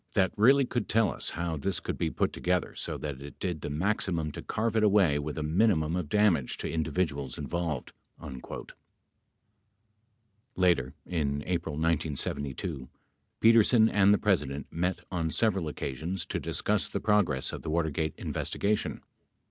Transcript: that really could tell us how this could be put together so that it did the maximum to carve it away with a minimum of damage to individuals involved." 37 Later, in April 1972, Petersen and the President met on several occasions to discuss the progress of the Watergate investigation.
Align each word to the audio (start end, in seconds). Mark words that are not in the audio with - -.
that 0.15 0.31
really 0.35 0.65
could 0.65 0.89
tell 0.89 1.11
us 1.13 1.29
how 1.29 1.55
this 1.55 1.79
could 1.79 1.95
be 1.95 2.09
put 2.09 2.33
together 2.33 2.73
so 2.73 2.97
that 2.97 3.21
it 3.21 3.37
did 3.37 3.61
the 3.61 3.69
maximum 3.69 4.31
to 4.31 4.41
carve 4.41 4.75
it 4.75 4.81
away 4.83 5.19
with 5.19 5.37
a 5.37 5.43
minimum 5.43 5.95
of 5.95 6.09
damage 6.09 6.57
to 6.57 6.67
individuals 6.67 7.37
involved." 7.37 7.91
37 8.19 8.65
Later, 10.55 10.95
in 11.05 11.43
April 11.45 11.75
1972, 11.75 12.89
Petersen 13.41 13.87
and 13.89 14.11
the 14.11 14.17
President 14.17 14.65
met 14.71 15.01
on 15.11 15.29
several 15.29 15.67
occasions 15.67 16.25
to 16.25 16.39
discuss 16.39 16.89
the 16.89 16.99
progress 16.99 17.53
of 17.53 17.61
the 17.61 17.69
Watergate 17.69 18.15
investigation. 18.17 19.03